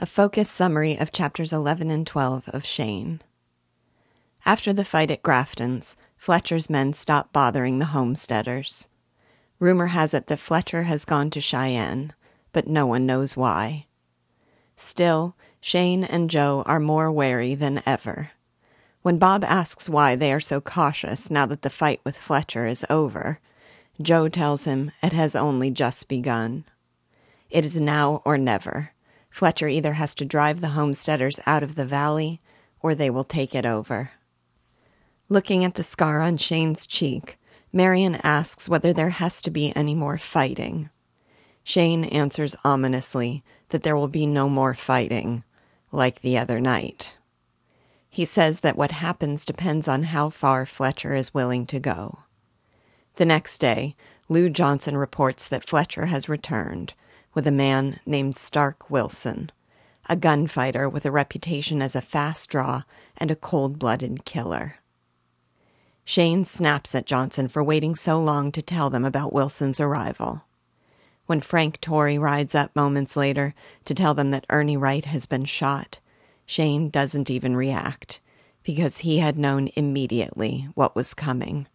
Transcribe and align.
A 0.00 0.06
focused 0.06 0.52
summary 0.52 0.96
of 0.96 1.10
chapters 1.10 1.52
11 1.52 1.90
and 1.90 2.06
12 2.06 2.48
of 2.50 2.64
Shane. 2.64 3.20
After 4.46 4.72
the 4.72 4.84
fight 4.84 5.10
at 5.10 5.24
Grafton's, 5.24 5.96
Fletcher's 6.16 6.70
men 6.70 6.92
stop 6.92 7.32
bothering 7.32 7.80
the 7.80 7.86
homesteaders. 7.86 8.88
Rumor 9.58 9.88
has 9.88 10.14
it 10.14 10.28
that 10.28 10.38
Fletcher 10.38 10.84
has 10.84 11.04
gone 11.04 11.30
to 11.30 11.40
Cheyenne, 11.40 12.12
but 12.52 12.68
no 12.68 12.86
one 12.86 13.06
knows 13.06 13.36
why. 13.36 13.86
Still, 14.76 15.34
Shane 15.60 16.04
and 16.04 16.30
Joe 16.30 16.62
are 16.64 16.78
more 16.78 17.10
wary 17.10 17.56
than 17.56 17.82
ever. 17.84 18.30
When 19.02 19.18
Bob 19.18 19.42
asks 19.42 19.88
why 19.88 20.14
they 20.14 20.32
are 20.32 20.38
so 20.38 20.60
cautious 20.60 21.28
now 21.28 21.46
that 21.46 21.62
the 21.62 21.70
fight 21.70 22.00
with 22.04 22.16
Fletcher 22.16 22.66
is 22.66 22.86
over, 22.88 23.40
Joe 24.00 24.28
tells 24.28 24.62
him 24.62 24.92
it 25.02 25.12
has 25.12 25.34
only 25.34 25.72
just 25.72 26.08
begun. 26.08 26.66
It 27.50 27.64
is 27.64 27.80
now 27.80 28.22
or 28.24 28.38
never. 28.38 28.92
Fletcher 29.30 29.68
either 29.68 29.94
has 29.94 30.14
to 30.16 30.24
drive 30.24 30.60
the 30.60 30.70
homesteaders 30.70 31.38
out 31.46 31.62
of 31.62 31.74
the 31.74 31.86
valley 31.86 32.40
or 32.80 32.94
they 32.94 33.10
will 33.10 33.24
take 33.24 33.54
it 33.54 33.66
over. 33.66 34.12
Looking 35.28 35.64
at 35.64 35.74
the 35.74 35.82
scar 35.82 36.20
on 36.20 36.36
Shane's 36.36 36.86
cheek, 36.86 37.38
Marion 37.72 38.16
asks 38.22 38.68
whether 38.68 38.92
there 38.92 39.10
has 39.10 39.42
to 39.42 39.50
be 39.50 39.74
any 39.76 39.94
more 39.94 40.16
fighting. 40.16 40.90
Shane 41.62 42.04
answers 42.04 42.56
ominously 42.64 43.44
that 43.68 43.82
there 43.82 43.96
will 43.96 44.08
be 44.08 44.26
no 44.26 44.48
more 44.48 44.72
fighting, 44.72 45.44
like 45.92 46.22
the 46.22 46.38
other 46.38 46.60
night. 46.60 47.18
He 48.08 48.24
says 48.24 48.60
that 48.60 48.76
what 48.76 48.90
happens 48.90 49.44
depends 49.44 49.86
on 49.86 50.04
how 50.04 50.30
far 50.30 50.64
Fletcher 50.64 51.14
is 51.14 51.34
willing 51.34 51.66
to 51.66 51.78
go. 51.78 52.20
The 53.16 53.26
next 53.26 53.58
day, 53.58 53.96
Lou 54.30 54.48
Johnson 54.48 54.96
reports 54.96 55.46
that 55.48 55.68
Fletcher 55.68 56.06
has 56.06 56.28
returned 56.28 56.94
with 57.34 57.46
a 57.46 57.52
man 57.52 58.00
named 58.06 58.36
Stark 58.36 58.90
Wilson, 58.90 59.50
a 60.08 60.16
gunfighter 60.16 60.88
with 60.88 61.04
a 61.04 61.10
reputation 61.10 61.82
as 61.82 61.94
a 61.94 62.00
fast 62.00 62.50
draw 62.50 62.82
and 63.16 63.30
a 63.30 63.36
cold 63.36 63.78
blooded 63.78 64.24
killer. 64.24 64.76
Shane 66.04 66.44
snaps 66.44 66.94
at 66.94 67.04
Johnson 67.04 67.48
for 67.48 67.62
waiting 67.62 67.94
so 67.94 68.18
long 68.18 68.50
to 68.52 68.62
tell 68.62 68.88
them 68.88 69.04
about 69.04 69.32
Wilson's 69.32 69.78
arrival. 69.78 70.42
When 71.26 71.42
Frank 71.42 71.82
Torrey 71.82 72.16
rides 72.16 72.54
up 72.54 72.74
moments 72.74 73.14
later 73.14 73.54
to 73.84 73.94
tell 73.94 74.14
them 74.14 74.30
that 74.30 74.46
Ernie 74.48 74.78
Wright 74.78 75.04
has 75.04 75.26
been 75.26 75.44
shot, 75.44 75.98
Shane 76.46 76.88
doesn't 76.88 77.28
even 77.28 77.54
react 77.54 78.20
because 78.62 78.98
he 78.98 79.18
had 79.18 79.38
known 79.38 79.68
immediately 79.76 80.68
what 80.74 80.96
was 80.96 81.12
coming. 81.12 81.66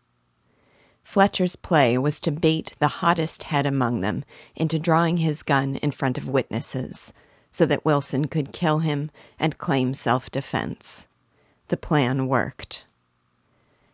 Fletcher's 1.03 1.55
play 1.55 1.97
was 1.97 2.19
to 2.21 2.31
bait 2.31 2.73
the 2.79 2.87
hottest 2.87 3.43
head 3.43 3.65
among 3.65 4.01
them 4.01 4.23
into 4.55 4.79
drawing 4.79 5.17
his 5.17 5.43
gun 5.43 5.75
in 5.77 5.91
front 5.91 6.17
of 6.17 6.29
witnesses 6.29 7.13
so 7.51 7.65
that 7.67 7.85
Wilson 7.85 8.27
could 8.27 8.51
kill 8.51 8.79
him 8.79 9.11
and 9.37 9.57
claim 9.57 9.93
self 9.93 10.31
defense. 10.31 11.07
The 11.67 11.77
plan 11.77 12.27
worked. 12.27 12.85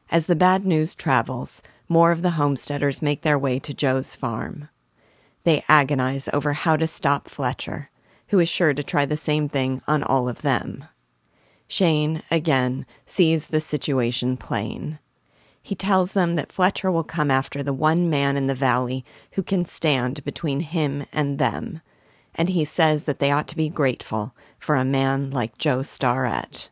As 0.09 0.25
the 0.25 0.35
bad 0.35 0.65
news 0.65 0.95
travels, 0.95 1.61
more 1.87 2.11
of 2.11 2.21
the 2.21 2.31
homesteaders 2.31 3.01
make 3.01 3.21
their 3.21 3.37
way 3.37 3.59
to 3.59 3.73
Joe's 3.73 4.15
farm. 4.15 4.69
They 5.43 5.63
agonize 5.67 6.29
over 6.31 6.53
how 6.53 6.77
to 6.77 6.87
stop 6.87 7.29
Fletcher, 7.29 7.89
who 8.27 8.39
is 8.39 8.49
sure 8.49 8.73
to 8.73 8.83
try 8.83 9.05
the 9.05 9.17
same 9.17 9.49
thing 9.49 9.81
on 9.87 10.03
all 10.03 10.29
of 10.29 10.41
them. 10.41 10.85
Shane, 11.67 12.23
again, 12.31 12.85
sees 13.05 13.47
the 13.47 13.61
situation 13.61 14.37
plain. 14.37 14.99
He 15.69 15.75
tells 15.75 16.13
them 16.13 16.35
that 16.35 16.51
Fletcher 16.51 16.89
will 16.89 17.03
come 17.03 17.29
after 17.29 17.61
the 17.61 17.73
one 17.73 18.09
man 18.09 18.35
in 18.35 18.47
the 18.47 18.55
valley 18.55 19.05
who 19.33 19.43
can 19.43 19.65
stand 19.65 20.23
between 20.23 20.61
him 20.61 21.05
and 21.13 21.37
them, 21.37 21.81
and 22.33 22.49
he 22.49 22.65
says 22.65 23.03
that 23.03 23.19
they 23.19 23.29
ought 23.29 23.47
to 23.49 23.55
be 23.55 23.69
grateful 23.69 24.33
for 24.57 24.75
a 24.75 24.83
man 24.83 25.29
like 25.29 25.59
Joe 25.59 25.83
Starrett. 25.83 26.71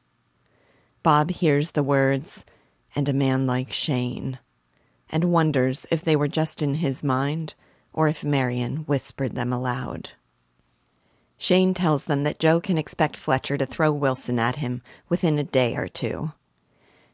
Bob 1.03 1.29
hears 1.29 1.69
the 1.69 1.83
words, 1.83 2.43
and 2.95 3.07
a 3.07 3.13
man 3.13 3.45
like 3.45 3.71
Shane, 3.71 4.39
and 5.11 5.25
wonders 5.25 5.85
if 5.91 6.03
they 6.03 6.15
were 6.15 6.27
just 6.27 6.63
in 6.63 6.73
his 6.73 7.03
mind 7.03 7.53
or 7.93 8.07
if 8.07 8.23
Marion 8.23 8.77
whispered 8.87 9.35
them 9.35 9.53
aloud. 9.53 10.09
Shane 11.37 11.75
tells 11.75 12.05
them 12.05 12.23
that 12.23 12.39
Joe 12.39 12.59
can 12.59 12.79
expect 12.79 13.15
Fletcher 13.15 13.59
to 13.59 13.67
throw 13.67 13.91
Wilson 13.91 14.39
at 14.39 14.55
him 14.55 14.81
within 15.07 15.37
a 15.37 15.43
day 15.43 15.75
or 15.75 15.87
two. 15.87 16.31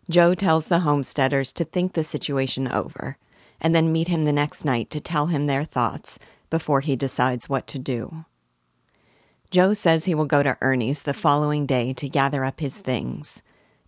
Joe 0.10 0.34
tells 0.34 0.68
the 0.68 0.80
homesteaders 0.80 1.52
to 1.54 1.66
think 1.66 1.94
the 1.94 2.04
situation 2.04 2.68
over 2.68 3.18
and 3.62 3.74
then 3.74 3.92
meet 3.92 4.08
him 4.08 4.26
the 4.26 4.34
next 4.34 4.66
night 4.66 4.90
to 4.92 5.00
tell 5.00 5.28
him 5.28 5.48
their 5.48 5.64
thoughts 5.64 6.20
before 6.50 6.82
he 6.82 6.96
decides 6.96 7.48
what 7.48 7.68
to 7.68 7.80
do. 7.80 8.26
Joe 9.52 9.74
says 9.74 10.06
he 10.06 10.16
will 10.16 10.26
go 10.26 10.44
to 10.44 10.58
Ernie's 10.62 11.04
the 11.04 11.14
following 11.14 11.66
day 11.66 11.94
to 11.94 12.10
gather 12.10 12.44
up 12.44 12.60
his 12.60 12.80
things 12.80 13.42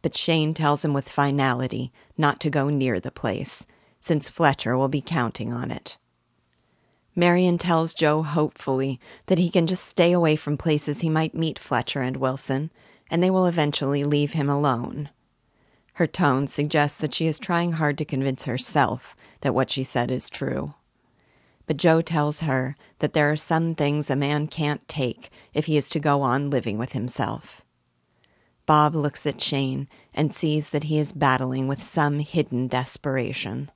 but 0.06 0.16
Shane 0.16 0.54
tells 0.54 0.86
him 0.86 0.94
with 0.94 1.10
finality 1.10 1.92
not 2.16 2.40
to 2.42 2.52
go 2.52 2.70
near 2.70 3.00
the 3.00 3.10
place, 3.10 3.66
since 4.00 4.30
Fletcher 4.30 4.78
will 4.78 4.88
be 4.88 5.02
counting 5.02 5.52
on 5.52 5.72
it. 5.72 5.98
Marion 7.16 7.58
tells 7.58 7.96
Joe 7.96 8.22
hopefully 8.22 9.00
that 9.26 9.40
he 9.40 9.50
can 9.50 9.66
just 9.66 9.84
stay 9.84 10.12
away 10.12 10.36
from 10.36 10.58
places 10.58 11.02
he 11.02 11.10
might 11.10 11.34
meet 11.34 11.58
Fletcher 11.58 12.02
and 12.02 12.18
Wilson, 12.18 12.70
and 13.10 13.24
they 13.24 13.32
will 13.32 13.48
eventually 13.48 14.04
leave 14.04 14.34
him 14.34 14.48
alone. 14.48 15.10
Her 15.96 16.08
tone 16.08 16.48
suggests 16.48 16.98
that 16.98 17.14
she 17.14 17.26
is 17.26 17.40
trying 17.40 17.74
hard 17.74 17.98
to 18.00 18.06
convince 18.06 18.44
herself 18.44 19.16
that 19.42 19.56
what 19.56 19.72
she 19.72 19.84
said 19.84 20.12
is 20.12 20.30
true. 20.30 20.74
But 21.68 21.78
Joe 21.78 22.02
tells 22.02 22.42
her 22.42 22.76
that 23.00 23.14
there 23.14 23.32
are 23.32 23.38
some 23.38 23.76
things 23.76 24.10
a 24.10 24.16
man 24.16 24.48
can't 24.48 24.86
take 24.90 25.30
if 25.54 25.68
he 25.68 25.78
is 25.78 25.90
to 25.90 26.00
go 26.02 26.22
on 26.22 26.50
living 26.50 26.78
with 26.78 26.92
himself. 26.92 27.64
Bob 28.66 28.94
looks 28.94 29.26
at 29.26 29.40
Shane 29.40 29.88
and 30.14 30.34
sees 30.34 30.72
that 30.72 30.86
he 30.86 30.98
is 30.98 31.14
battling 31.14 31.68
with 31.68 31.82
some 31.82 32.20
hidden 32.20 32.68
desperation. 32.68 33.72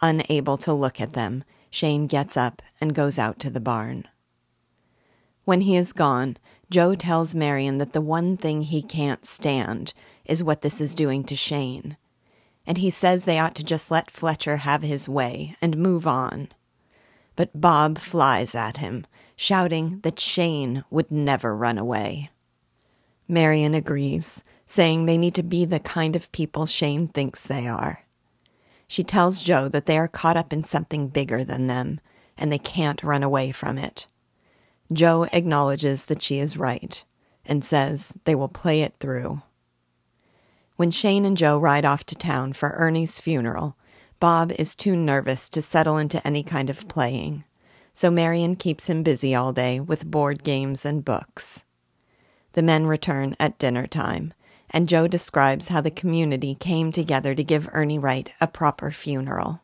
Unable 0.00 0.56
to 0.58 0.72
look 0.72 1.00
at 1.00 1.12
them, 1.12 1.44
Shane 1.70 2.08
gets 2.08 2.36
up 2.36 2.62
and 2.80 2.94
goes 2.94 3.16
out 3.16 3.38
to 3.40 3.50
the 3.50 3.60
barn. 3.60 4.08
When 5.44 5.60
he 5.60 5.76
is 5.76 5.92
gone, 5.92 6.36
Joe 6.70 6.94
tells 6.94 7.34
Marion 7.34 7.78
that 7.78 7.92
the 7.94 8.00
one 8.00 8.36
thing 8.36 8.62
he 8.62 8.82
can't 8.82 9.24
stand 9.24 9.94
is 10.26 10.44
what 10.44 10.60
this 10.62 10.80
is 10.80 10.94
doing 10.94 11.24
to 11.24 11.34
Shane, 11.34 11.96
and 12.66 12.78
he 12.78 12.90
says 12.90 13.24
they 13.24 13.38
ought 13.38 13.54
to 13.54 13.64
just 13.64 13.90
let 13.90 14.10
Fletcher 14.10 14.58
have 14.58 14.82
his 14.82 15.08
way 15.08 15.56
and 15.62 15.78
move 15.78 16.06
on. 16.06 16.48
But 17.36 17.58
Bob 17.58 17.98
flies 17.98 18.54
at 18.54 18.76
him, 18.76 19.06
shouting 19.36 20.00
that 20.00 20.20
Shane 20.20 20.84
would 20.90 21.10
never 21.10 21.56
run 21.56 21.78
away. 21.78 22.30
Marion 23.26 23.74
agrees, 23.74 24.44
saying 24.66 25.06
they 25.06 25.16
need 25.16 25.34
to 25.36 25.42
be 25.42 25.64
the 25.64 25.80
kind 25.80 26.14
of 26.16 26.30
people 26.32 26.66
Shane 26.66 27.08
thinks 27.08 27.42
they 27.42 27.66
are. 27.66 28.04
She 28.86 29.04
tells 29.04 29.40
Joe 29.40 29.68
that 29.68 29.86
they 29.86 29.96
are 29.96 30.08
caught 30.08 30.36
up 30.36 30.52
in 30.52 30.64
something 30.64 31.08
bigger 31.08 31.44
than 31.44 31.66
them, 31.66 32.00
and 32.36 32.52
they 32.52 32.58
can't 32.58 33.02
run 33.02 33.22
away 33.22 33.52
from 33.52 33.78
it. 33.78 34.06
Joe 34.92 35.26
acknowledges 35.32 36.06
that 36.06 36.22
she 36.22 36.38
is 36.38 36.56
right, 36.56 37.04
and 37.44 37.64
says 37.64 38.12
they 38.24 38.34
will 38.34 38.48
play 38.48 38.82
it 38.82 38.94
through. 39.00 39.42
When 40.76 40.90
Shane 40.90 41.24
and 41.24 41.36
Joe 41.36 41.58
ride 41.58 41.84
off 41.84 42.04
to 42.04 42.14
town 42.14 42.52
for 42.52 42.70
Ernie's 42.70 43.20
funeral, 43.20 43.76
Bob 44.20 44.52
is 44.52 44.74
too 44.74 44.96
nervous 44.96 45.48
to 45.50 45.62
settle 45.62 45.98
into 45.98 46.24
any 46.26 46.42
kind 46.42 46.70
of 46.70 46.88
playing, 46.88 47.44
so 47.92 48.10
Marion 48.10 48.56
keeps 48.56 48.86
him 48.86 49.02
busy 49.02 49.34
all 49.34 49.52
day 49.52 49.80
with 49.80 50.10
board 50.10 50.42
games 50.42 50.84
and 50.84 51.04
books. 51.04 51.64
The 52.52 52.62
men 52.62 52.86
return 52.86 53.36
at 53.38 53.58
dinner 53.58 53.86
time, 53.86 54.32
and 54.70 54.88
Joe 54.88 55.06
describes 55.06 55.68
how 55.68 55.80
the 55.80 55.90
community 55.90 56.54
came 56.54 56.92
together 56.92 57.34
to 57.34 57.44
give 57.44 57.68
Ernie 57.72 57.98
Wright 57.98 58.30
a 58.40 58.46
proper 58.46 58.90
funeral. 58.90 59.60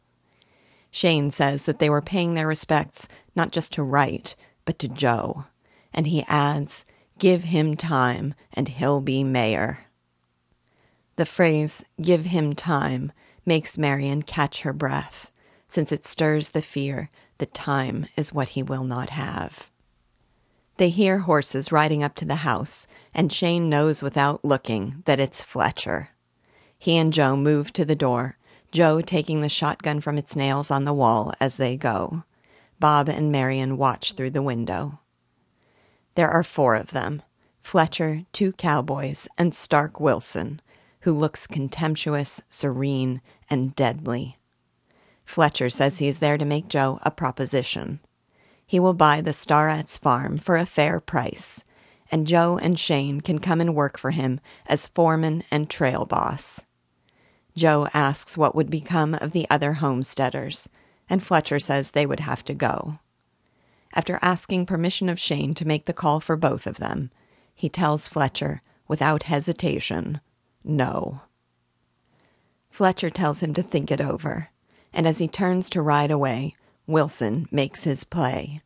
Shane 0.90 1.30
says 1.30 1.64
that 1.66 1.78
they 1.78 1.90
were 1.90 2.02
paying 2.02 2.34
their 2.34 2.46
respects 2.46 3.08
not 3.34 3.50
just 3.50 3.72
to 3.72 3.82
Wright, 3.82 4.34
but 4.64 4.78
to 4.78 4.88
Joe, 4.88 5.44
and 5.92 6.06
he 6.06 6.24
adds, 6.28 6.84
Give 7.18 7.44
him 7.44 7.76
time, 7.76 8.34
and 8.52 8.68
he'll 8.68 9.00
be 9.00 9.22
mayor. 9.22 9.86
The 11.16 11.26
phrase, 11.26 11.84
give 12.00 12.26
him 12.26 12.54
time, 12.54 13.12
makes 13.46 13.78
Marion 13.78 14.22
catch 14.22 14.62
her 14.62 14.72
breath, 14.72 15.30
since 15.68 15.92
it 15.92 16.04
stirs 16.04 16.50
the 16.50 16.62
fear 16.62 17.10
that 17.38 17.54
time 17.54 18.06
is 18.16 18.32
what 18.32 18.50
he 18.50 18.62
will 18.62 18.84
not 18.84 19.10
have. 19.10 19.70
They 20.76 20.88
hear 20.88 21.18
horses 21.18 21.70
riding 21.70 22.02
up 22.02 22.16
to 22.16 22.24
the 22.24 22.36
house, 22.36 22.88
and 23.14 23.32
Shane 23.32 23.68
knows 23.68 24.02
without 24.02 24.44
looking 24.44 25.02
that 25.04 25.20
it's 25.20 25.42
Fletcher. 25.42 26.10
He 26.78 26.96
and 26.96 27.12
Joe 27.12 27.36
move 27.36 27.72
to 27.74 27.84
the 27.84 27.94
door, 27.94 28.36
Joe 28.72 29.00
taking 29.00 29.40
the 29.40 29.48
shotgun 29.48 30.00
from 30.00 30.18
its 30.18 30.34
nails 30.34 30.72
on 30.72 30.84
the 30.84 30.92
wall 30.92 31.32
as 31.40 31.58
they 31.58 31.76
go. 31.76 32.24
Bob 32.80 33.08
and 33.08 33.30
Marion 33.30 33.76
watch 33.76 34.12
through 34.12 34.30
the 34.30 34.42
window. 34.42 35.00
There 36.14 36.30
are 36.30 36.44
four 36.44 36.74
of 36.74 36.92
them 36.92 37.22
Fletcher, 37.62 38.24
two 38.32 38.52
cowboys, 38.52 39.26
and 39.38 39.54
Stark 39.54 39.98
Wilson, 39.98 40.60
who 41.00 41.16
looks 41.16 41.46
contemptuous, 41.46 42.42
serene, 42.50 43.20
and 43.48 43.74
deadly. 43.74 44.38
Fletcher 45.24 45.70
says 45.70 45.98
he 45.98 46.08
is 46.08 46.18
there 46.18 46.36
to 46.36 46.44
make 46.44 46.68
Joe 46.68 46.98
a 47.02 47.10
proposition 47.10 48.00
he 48.66 48.80
will 48.80 48.94
buy 48.94 49.20
the 49.20 49.32
Starrett's 49.32 49.98
farm 49.98 50.38
for 50.38 50.56
a 50.56 50.66
fair 50.66 51.00
price, 51.00 51.64
and 52.10 52.26
Joe 52.26 52.58
and 52.60 52.78
Shane 52.78 53.20
can 53.20 53.38
come 53.38 53.60
and 53.60 53.74
work 53.74 53.98
for 53.98 54.10
him 54.10 54.40
as 54.66 54.88
foreman 54.88 55.44
and 55.50 55.68
trail 55.68 56.06
boss. 56.06 56.64
Joe 57.56 57.88
asks 57.94 58.36
what 58.36 58.54
would 58.54 58.70
become 58.70 59.14
of 59.14 59.32
the 59.32 59.46
other 59.50 59.74
homesteaders, 59.74 60.68
and 61.08 61.22
Fletcher 61.22 61.58
says 61.58 61.90
they 61.90 62.06
would 62.06 62.20
have 62.20 62.44
to 62.44 62.54
go. 62.54 62.98
After 63.94 64.18
asking 64.22 64.66
permission 64.66 65.08
of 65.08 65.20
Shane 65.20 65.54
to 65.54 65.66
make 65.66 65.84
the 65.84 65.92
call 65.92 66.20
for 66.20 66.36
both 66.36 66.66
of 66.66 66.78
them, 66.78 67.10
he 67.54 67.68
tells 67.68 68.08
Fletcher, 68.08 68.62
without 68.88 69.24
hesitation, 69.24 70.20
no. 70.64 71.22
Fletcher 72.70 73.10
tells 73.10 73.40
him 73.40 73.54
to 73.54 73.62
think 73.62 73.90
it 73.92 74.00
over, 74.00 74.48
and 74.92 75.06
as 75.06 75.18
he 75.18 75.28
turns 75.28 75.70
to 75.70 75.82
ride 75.82 76.10
away, 76.10 76.56
Wilson 76.86 77.46
makes 77.50 77.84
his 77.84 78.02
play. 78.02 78.60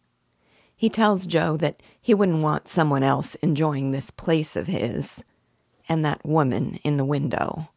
He 0.75 0.89
tells 0.89 1.27
Joe 1.27 1.57
that 1.59 1.83
he 2.01 2.15
wouldn't 2.15 2.43
want 2.43 2.69
someone 2.69 3.03
else 3.03 3.35
enjoying 3.37 3.91
this 3.91 4.11
place 4.11 4.57
of 4.57 4.67
his, 4.67 5.25
and 5.89 6.05
that 6.05 6.25
woman 6.25 6.79
in 6.85 6.97
the 6.97 7.05
window. 7.05 7.69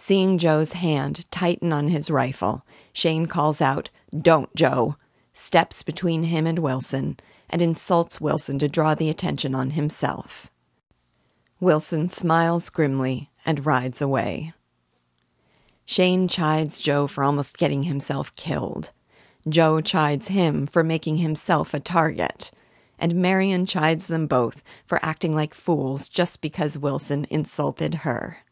Seeing 0.00 0.38
Joe's 0.38 0.74
hand 0.74 1.28
tighten 1.32 1.72
on 1.72 1.88
his 1.88 2.08
rifle, 2.08 2.64
Shane 2.92 3.26
calls 3.26 3.60
out, 3.60 3.90
Don't, 4.16 4.54
Joe! 4.54 4.94
steps 5.34 5.82
between 5.82 6.22
him 6.22 6.46
and 6.46 6.60
Wilson, 6.60 7.18
and 7.50 7.60
insults 7.60 8.20
Wilson 8.20 8.60
to 8.60 8.68
draw 8.68 8.94
the 8.94 9.10
attention 9.10 9.56
on 9.56 9.70
himself. 9.70 10.52
Wilson 11.58 12.08
smiles 12.08 12.70
grimly 12.70 13.30
and 13.44 13.66
rides 13.66 14.00
away. 14.00 14.52
Shane 15.84 16.28
chides 16.28 16.78
Joe 16.78 17.08
for 17.08 17.24
almost 17.24 17.58
getting 17.58 17.82
himself 17.82 18.34
killed. 18.36 18.92
Joe 19.48 19.80
chides 19.80 20.28
him 20.28 20.68
for 20.68 20.84
making 20.84 21.16
himself 21.16 21.74
a 21.74 21.80
target. 21.80 22.52
And 23.00 23.16
Marion 23.16 23.66
chides 23.66 24.06
them 24.06 24.28
both 24.28 24.62
for 24.86 25.04
acting 25.04 25.34
like 25.34 25.54
fools 25.54 26.08
just 26.08 26.40
because 26.40 26.78
Wilson 26.78 27.26
insulted 27.30 27.96
her. 27.96 28.44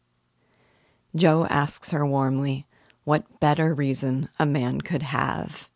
Joe 1.17 1.45
asks 1.49 1.91
her 1.91 2.05
warmly 2.05 2.67
what 3.03 3.39
better 3.39 3.73
reason 3.73 4.29
a 4.37 4.45
man 4.45 4.81
could 4.81 5.01
have. 5.01 5.69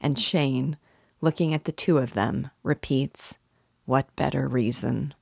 And 0.00 0.18
Shane, 0.18 0.76
looking 1.20 1.52
at 1.52 1.64
the 1.64 1.72
two 1.72 1.98
of 1.98 2.14
them, 2.14 2.50
repeats, 2.62 3.38
What 3.84 4.14
better 4.14 4.46
reason? 4.46 5.14